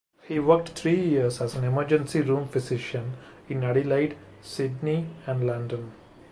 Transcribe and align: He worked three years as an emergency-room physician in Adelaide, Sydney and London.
He 0.23 0.39
worked 0.39 0.69
three 0.69 0.99
years 0.99 1.41
as 1.41 1.53
an 1.53 1.63
emergency-room 1.63 2.47
physician 2.47 3.17
in 3.47 3.63
Adelaide, 3.63 4.17
Sydney 4.41 5.09
and 5.27 5.45
London. 5.45 5.91